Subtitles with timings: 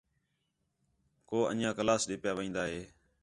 [1.27, 2.81] کُو اِنڄیاں کلاس ݙے پِیا وین٘دا ہے